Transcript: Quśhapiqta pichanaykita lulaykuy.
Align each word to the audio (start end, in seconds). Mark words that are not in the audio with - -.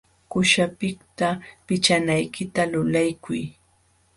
Quśhapiqta 0.31 1.27
pichanaykita 1.65 2.61
lulaykuy. 2.71 3.41